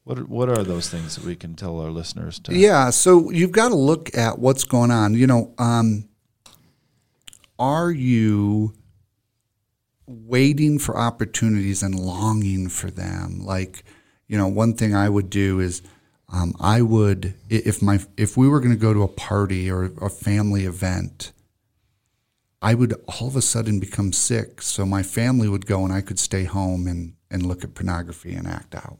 [0.03, 2.55] What are, what are those things that we can tell our listeners to?
[2.55, 5.15] Yeah, so you've got to look at what's going on.
[5.15, 6.07] You know, um,
[7.57, 8.75] are you
[10.07, 13.43] waiting for opportunities and longing for them.
[13.43, 13.83] Like,
[14.27, 15.81] you know, one thing I would do is
[16.31, 19.91] um, I would if my if we were going to go to a party or
[20.01, 21.31] a family event,
[22.61, 24.61] I would all of a sudden become sick.
[24.61, 28.33] So my family would go and I could stay home and and look at pornography
[28.33, 28.97] and act out.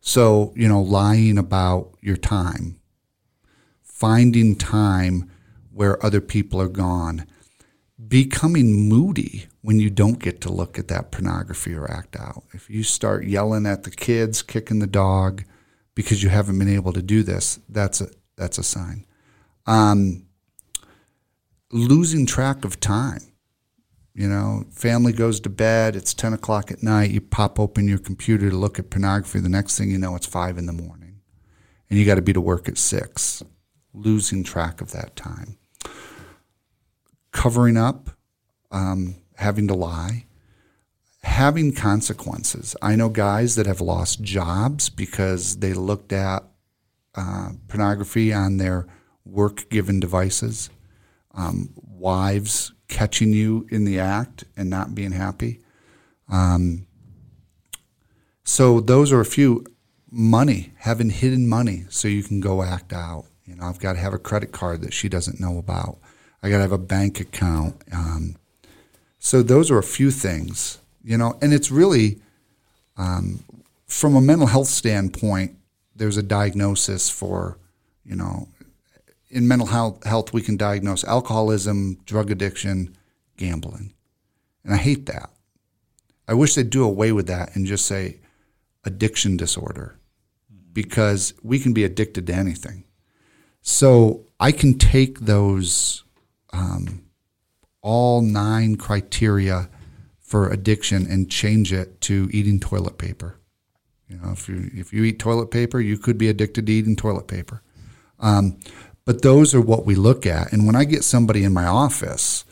[0.00, 2.80] So you know, lying about your time,
[3.82, 5.30] finding time
[5.72, 7.26] where other people are gone
[8.08, 12.42] becoming moody when you don't get to look at that pornography or act out.
[12.52, 15.44] If you start yelling at the kids, kicking the dog
[15.94, 19.06] because you haven't been able to do this, that's a that's a sign.
[19.66, 20.26] Um,
[21.70, 23.20] losing track of time.
[24.14, 27.98] You know, family goes to bed, it's 10 o'clock at night, you pop open your
[27.98, 31.20] computer to look at pornography, the next thing you know, it's five in the morning.
[31.88, 33.42] And you got to be to work at six.
[33.94, 35.56] Losing track of that time
[37.32, 38.10] covering up,
[38.70, 40.26] um, having to lie,
[41.22, 42.76] having consequences.
[42.80, 46.44] I know guys that have lost jobs because they looked at
[47.14, 48.86] uh, pornography on their
[49.24, 50.70] work given devices,
[51.34, 55.60] um, wives catching you in the act and not being happy.
[56.28, 56.86] Um,
[58.44, 59.64] so those are a few.
[60.14, 63.24] Money, having hidden money so you can go act out.
[63.46, 65.98] You know, I've got to have a credit card that she doesn't know about.
[66.42, 67.76] I got to have a bank account.
[67.92, 68.36] Um,
[69.18, 72.20] so those are a few things, you know, and it's really
[72.96, 73.44] um,
[73.86, 75.56] from a mental health standpoint.
[75.94, 77.58] There's a diagnosis for,
[78.04, 78.48] you know,
[79.30, 82.94] in mental health, health, we can diagnose alcoholism, drug addiction,
[83.36, 83.94] gambling.
[84.64, 85.30] And I hate that.
[86.28, 88.20] I wish they'd do away with that and just say
[88.84, 89.98] addiction disorder
[90.72, 92.84] because we can be addicted to anything.
[93.62, 96.04] So I can take those
[96.52, 97.04] um,
[97.80, 99.68] all nine criteria
[100.20, 103.36] for addiction and change it to eating toilet paper.
[104.08, 106.96] You know, if you if you eat toilet paper, you could be addicted to eating
[106.96, 107.62] toilet paper.
[108.20, 108.58] Um,
[109.04, 110.52] but those are what we look at.
[110.52, 112.44] And when I get somebody in my office,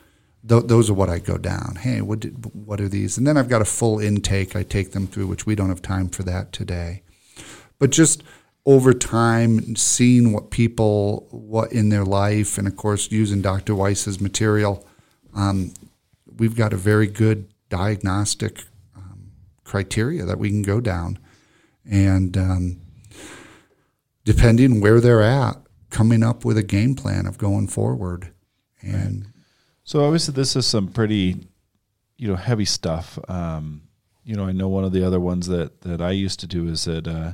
[0.47, 1.77] th- those are what I go down.
[1.81, 3.17] Hey, what did, what are these?
[3.17, 5.83] And then I've got a full intake I take them through, which we don't have
[5.83, 7.03] time for that today.
[7.79, 8.23] But just
[8.71, 13.75] over time, seeing what people what in their life, and of course using Dr.
[13.75, 14.87] Weiss's material,
[15.35, 15.75] um,
[16.39, 18.63] we've got a very good diagnostic
[18.97, 19.33] um,
[19.65, 21.19] criteria that we can go down,
[21.85, 22.81] and um,
[24.25, 25.57] depending where they're at,
[25.91, 28.33] coming up with a game plan of going forward.
[28.83, 29.33] And
[29.83, 31.49] so obviously this is some pretty,
[32.19, 33.19] you know, heavy stuff.
[33.29, 33.83] Um,
[34.23, 36.69] you know, I know one of the other ones that that I used to do
[36.69, 37.33] is that uh,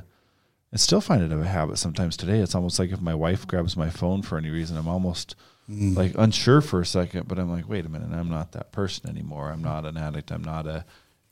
[0.73, 2.39] I still find it a habit sometimes today.
[2.39, 5.35] It's almost like if my wife grabs my phone for any reason, I'm almost
[5.69, 5.95] mm.
[5.95, 9.09] like unsure for a second, but I'm like, wait a minute, I'm not that person
[9.09, 9.49] anymore.
[9.49, 10.31] I'm not an addict.
[10.31, 10.85] I'm not a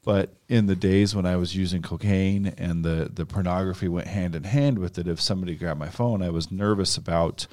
[0.06, 4.36] but in the days when I was using cocaine and the, the pornography went hand
[4.36, 7.48] in hand with it, if somebody grabbed my phone, I was nervous about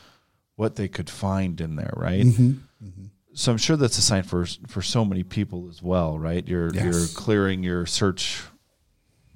[0.57, 2.27] what they could find in there, right?
[2.27, 2.51] Mm-hmm.
[2.85, 3.05] Mm-hmm.
[3.33, 6.47] So I'm sure that's a sign for for so many people as well, right?
[6.47, 6.85] You're yes.
[6.85, 8.43] you're clearing your search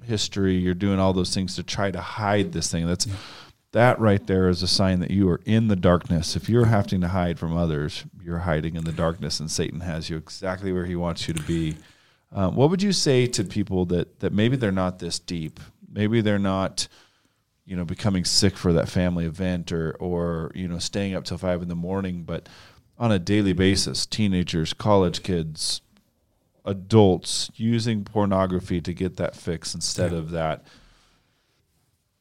[0.03, 2.87] history, you're doing all those things to try to hide this thing.
[2.87, 3.15] That's yeah.
[3.71, 6.35] that right there is a sign that you are in the darkness.
[6.35, 10.09] If you're having to hide from others, you're hiding in the darkness, and Satan has
[10.09, 11.75] you exactly where he wants you to be.
[12.31, 16.21] Um, what would you say to people that that maybe they're not this deep, maybe
[16.21, 16.87] they're not,
[17.65, 21.37] you know, becoming sick for that family event or or you know staying up till
[21.37, 22.49] five in the morning, but
[22.99, 25.81] on a daily basis, teenagers, college kids,
[26.67, 30.17] adults using pornography to get that fix instead yeah.
[30.17, 30.65] of that.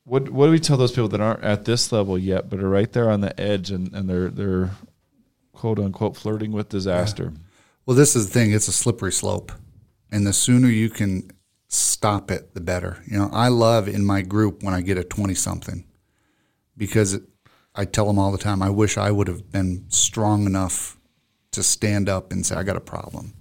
[0.05, 2.69] What what do we tell those people that aren't at this level yet, but are
[2.69, 4.71] right there on the edge and, and they're they're
[5.53, 7.33] quote unquote flirting with disaster?
[7.35, 7.41] Yeah.
[7.85, 9.53] Well, this is the thing; it's a slippery slope
[10.11, 11.31] and the sooner you can
[11.69, 13.03] stop it, the better.
[13.07, 15.85] You know, I love in my group when I get a 20 something
[16.77, 17.19] because
[17.75, 20.99] I tell them all the time, I wish I would have been strong enough
[21.53, 23.35] to stand up and say, I got a problem.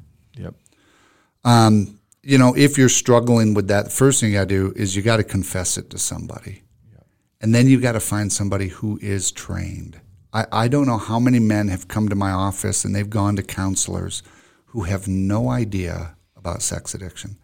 [1.45, 5.03] Um, you know, if you're struggling with that, the first thing I do is you
[5.03, 6.63] got to confess it to somebody.
[6.91, 7.05] Yep.
[7.39, 10.01] And then you got to find somebody who is trained.
[10.34, 13.36] I, I don't know how many men have come to my office and they've gone
[13.36, 14.23] to counselors
[14.65, 17.38] who have no idea about sex addiction.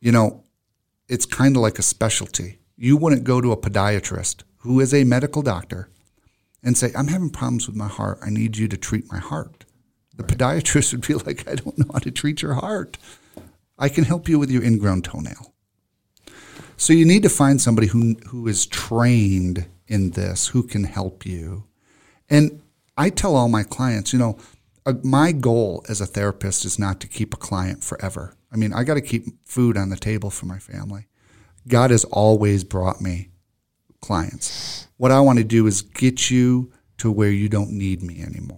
[0.00, 0.44] You know,
[1.08, 2.60] it's kind of like a specialty.
[2.76, 5.90] You wouldn't go to a podiatrist who is a medical doctor
[6.62, 8.20] and say, I'm having problems with my heart.
[8.22, 9.57] I need you to treat my heart.
[10.18, 10.38] The right.
[10.38, 12.98] podiatrist would be like, I don't know how to treat your heart.
[13.78, 15.54] I can help you with your ingrown toenail.
[16.76, 21.24] So you need to find somebody who, who is trained in this, who can help
[21.24, 21.64] you.
[22.28, 22.60] And
[22.96, 24.38] I tell all my clients, you know,
[24.84, 28.34] uh, my goal as a therapist is not to keep a client forever.
[28.52, 31.06] I mean, I got to keep food on the table for my family.
[31.66, 33.28] God has always brought me
[34.00, 34.88] clients.
[34.96, 38.57] What I want to do is get you to where you don't need me anymore.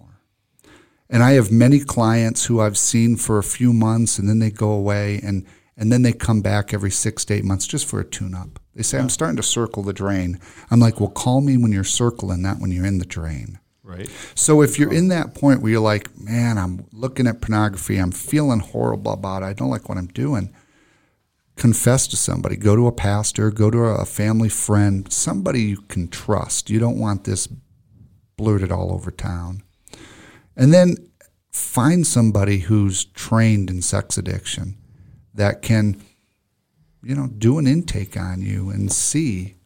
[1.13, 4.51] And I have many clients who I've seen for a few months and then they
[4.51, 5.45] go away and,
[5.77, 8.61] and then they come back every six to eight months just for a tune up.
[8.77, 9.03] They say, yeah.
[9.03, 10.39] I'm starting to circle the drain.
[10.71, 13.59] I'm like, well, call me when you're circling, not when you're in the drain.
[13.83, 14.09] Right.
[14.37, 18.13] So if you're in that point where you're like, man, I'm looking at pornography, I'm
[18.13, 20.55] feeling horrible about it, I don't like what I'm doing,
[21.57, 22.55] confess to somebody.
[22.55, 26.71] Go to a pastor, go to a family friend, somebody you can trust.
[26.71, 27.49] You don't want this
[28.37, 29.65] blurted all over town.
[30.61, 30.97] And then
[31.51, 34.77] find somebody who's trained in sex addiction
[35.33, 35.99] that can,
[37.03, 39.57] you know, do an intake on you and see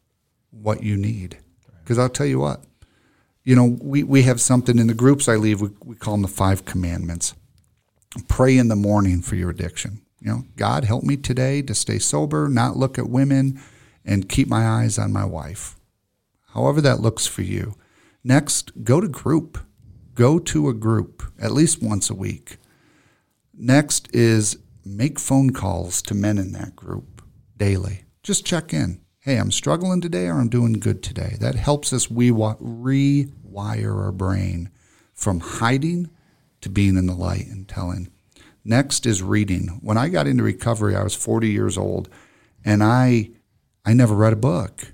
[0.53, 1.39] what you need.
[1.83, 2.63] Because I'll tell you what,
[3.43, 6.23] you know, we, we have something in the groups I leave, we, we call them
[6.23, 7.35] the five commandments.
[8.29, 10.01] Pray in the morning for your addiction.
[10.21, 13.61] You know, God, help me today to stay sober, not look at women,
[14.05, 15.75] and keep my eyes on my wife.
[16.53, 17.75] However, that looks for you.
[18.23, 19.59] Next, go to group.
[20.15, 22.59] Go to a group at least once a week.
[23.53, 27.23] Next is make phone calls to men in that group
[27.57, 28.05] daily.
[28.23, 31.39] Just check in hey, I'm struggling today or I'm doing good today.
[31.41, 34.69] That helps us we rewire our brain
[35.15, 36.11] from hiding
[36.61, 38.11] to being in the light and telling.
[38.67, 39.79] Next is reading.
[39.81, 42.11] When I got into recovery, I was 40 years old
[42.67, 43.31] and I
[43.87, 44.94] I never read a book.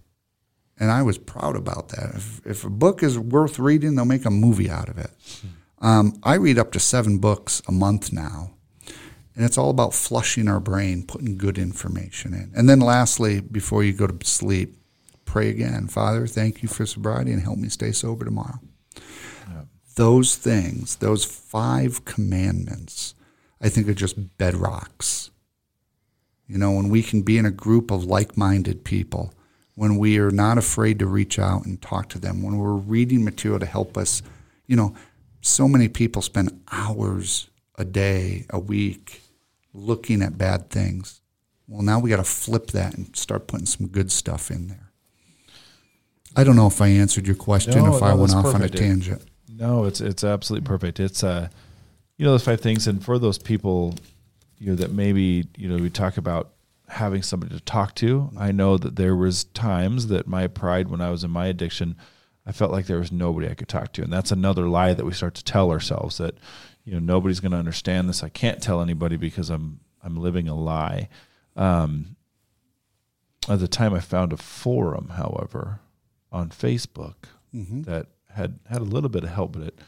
[0.81, 2.14] And I was proud about that.
[2.14, 5.11] If, if a book is worth reading, they'll make a movie out of it.
[5.78, 8.53] Um, I read up to seven books a month now,
[9.37, 12.51] and it's all about flushing our brain, putting good information in.
[12.57, 14.76] And then, lastly, before you go to sleep,
[15.26, 15.87] pray again.
[15.87, 18.59] Father, thank you for sobriety and help me stay sober tomorrow.
[19.97, 23.14] Those things, those five commandments,
[23.61, 25.31] I think are just bedrocks.
[26.47, 29.35] You know, when we can be in a group of like minded people,
[29.81, 33.24] when we are not afraid to reach out and talk to them, when we're reading
[33.24, 34.20] material to help us,
[34.66, 34.95] you know,
[35.41, 39.22] so many people spend hours a day, a week
[39.72, 41.22] looking at bad things.
[41.66, 44.93] Well, now we got to flip that and start putting some good stuff in there.
[46.37, 48.68] I don't know if I answered your question, No, if I went off on a
[48.68, 49.22] tangent.
[49.49, 51.01] No, it's it's absolutely perfect.
[51.01, 51.49] It's uh,
[52.18, 53.95] you know, those five things, and for those people,
[54.59, 56.51] you know, that maybe you know we talk about
[56.91, 58.30] having somebody to talk to.
[58.36, 61.97] I know that there was times that my pride when I was in my addiction,
[62.45, 65.05] I felt like there was nobody I could talk to, and that's another lie that
[65.05, 66.36] we start to tell ourselves that
[66.84, 68.22] you know nobody's going to understand this.
[68.22, 71.09] I can't tell anybody because I'm I'm living a lie.
[71.57, 72.16] Um,
[73.49, 75.80] at the time, I found a forum, however,
[76.32, 77.24] on Facebook
[77.84, 79.78] that had had a little bit of help, but it,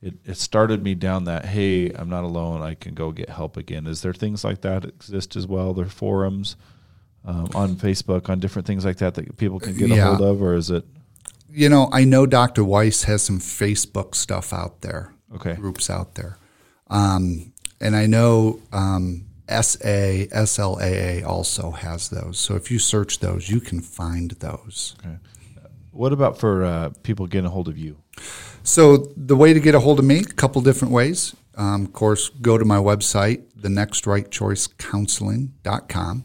[0.00, 2.62] it it started me down that hey, I'm not alone.
[2.62, 3.86] I can go get help again.
[3.86, 5.74] Is there things like that exist as well?
[5.74, 6.56] There are forums
[7.24, 10.42] um, on Facebook on different things like that that people can get a hold of,
[10.42, 10.84] or is it
[11.50, 12.64] You know, I know Dr.
[12.64, 15.54] Weiss has some Facebook stuff out there, okay?
[15.54, 16.38] groups out there.
[16.88, 22.38] Um, and I know um, SA, SLAA also has those.
[22.38, 24.96] So if you search those, you can find those.
[25.00, 25.16] Okay.
[25.90, 27.96] What about for uh, people getting a hold of you?
[28.68, 31.34] So the way to get a hold of me, a couple different ways.
[31.56, 36.24] Um, of course, go to my website, thenextrightchoicecounseling.com.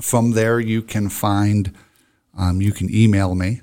[0.00, 1.74] From there, you can find,
[2.38, 3.62] um, you can email me,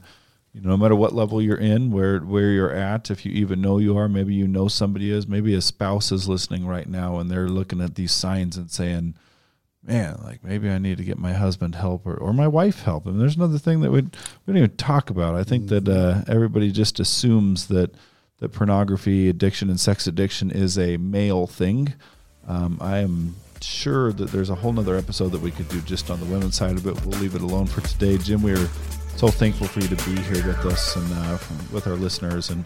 [0.53, 3.61] You know, no matter what level you're in, where where you're at, if you even
[3.61, 7.19] know you are, maybe you know somebody is, maybe a spouse is listening right now
[7.19, 9.15] and they're looking at these signs and saying,
[9.81, 13.05] "Man, like maybe I need to get my husband help or, or my wife help."
[13.05, 14.09] And there's another thing that we we
[14.47, 15.35] don't even talk about.
[15.35, 17.95] I think that uh, everybody just assumes that
[18.39, 21.93] that pornography addiction and sex addiction is a male thing.
[22.47, 26.09] Um, I am sure that there's a whole nother episode that we could do just
[26.09, 27.05] on the women's side of it.
[27.05, 28.17] We'll leave it alone for today.
[28.17, 28.67] Jim, we're
[29.15, 32.49] so thankful for you to be here with us and uh, from, with our listeners.
[32.49, 32.65] And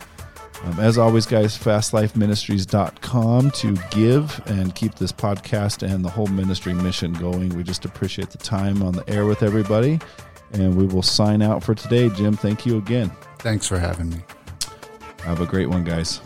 [0.63, 6.73] um, as always, guys, fastlifeministries.com to give and keep this podcast and the whole ministry
[6.73, 7.49] mission going.
[7.49, 9.99] We just appreciate the time on the air with everybody.
[10.53, 12.09] And we will sign out for today.
[12.09, 13.11] Jim, thank you again.
[13.39, 14.17] Thanks for having me.
[15.23, 16.21] Have a great one, guys.